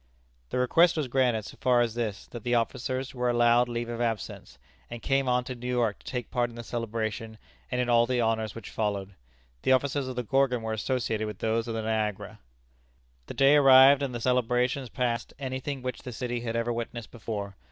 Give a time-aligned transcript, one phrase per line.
[0.49, 4.01] The request was granted so far as this, that the officers were allowed leave of
[4.01, 4.57] absence,
[4.89, 7.37] and came on to New York to take part in the celebration,
[7.69, 9.13] and in all the honors which followed,
[9.61, 12.39] the officers of the Gorgon were associated with those of the Niagara.
[13.27, 17.11] The day arrived, and the celebration surpassed any thing which the city had ever witnessed
[17.11, 17.55] before.